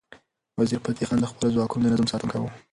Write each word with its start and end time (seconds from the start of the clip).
وزیرفتح 0.59 1.05
خان 1.07 1.19
د 1.21 1.25
خپلو 1.31 1.53
ځواکونو 1.55 1.83
د 1.85 1.89
نظم 1.93 2.07
ساتونکی 2.11 2.39
و. 2.41 2.45